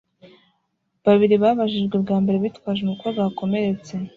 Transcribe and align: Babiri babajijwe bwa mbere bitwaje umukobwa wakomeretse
Babiri 1.05 1.35
babajijwe 1.43 1.95
bwa 2.03 2.17
mbere 2.23 2.37
bitwaje 2.43 2.81
umukobwa 2.83 3.19
wakomeretse 3.25 3.93